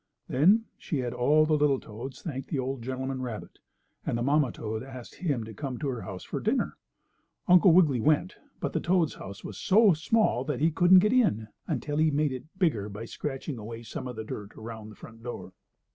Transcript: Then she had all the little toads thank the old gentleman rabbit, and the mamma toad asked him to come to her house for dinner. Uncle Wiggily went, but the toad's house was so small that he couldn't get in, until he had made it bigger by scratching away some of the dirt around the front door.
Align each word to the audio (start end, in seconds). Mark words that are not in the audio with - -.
Then 0.27 0.65
she 0.79 0.97
had 0.97 1.13
all 1.13 1.45
the 1.45 1.53
little 1.53 1.79
toads 1.79 2.23
thank 2.23 2.47
the 2.47 2.57
old 2.57 2.81
gentleman 2.81 3.21
rabbit, 3.21 3.59
and 4.03 4.17
the 4.17 4.23
mamma 4.23 4.51
toad 4.51 4.81
asked 4.81 5.13
him 5.13 5.43
to 5.43 5.53
come 5.53 5.77
to 5.77 5.87
her 5.89 6.01
house 6.01 6.23
for 6.23 6.39
dinner. 6.39 6.75
Uncle 7.47 7.71
Wiggily 7.71 8.01
went, 8.01 8.35
but 8.59 8.73
the 8.73 8.79
toad's 8.79 9.13
house 9.13 9.43
was 9.43 9.59
so 9.59 9.93
small 9.93 10.43
that 10.45 10.59
he 10.59 10.71
couldn't 10.71 10.97
get 11.05 11.13
in, 11.13 11.49
until 11.67 11.97
he 11.97 12.05
had 12.05 12.15
made 12.15 12.31
it 12.31 12.57
bigger 12.57 12.89
by 12.89 13.05
scratching 13.05 13.59
away 13.59 13.83
some 13.83 14.07
of 14.07 14.15
the 14.15 14.23
dirt 14.23 14.55
around 14.55 14.89
the 14.89 14.95
front 14.95 15.21
door. 15.21 15.53